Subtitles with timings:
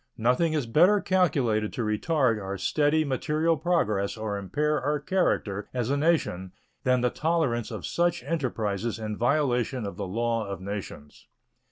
[0.17, 5.91] Nothing is better calculated to retard our steady material progress or impair our character as
[5.91, 11.27] a nation than the toleration of such enterprises in violation of the law of nations.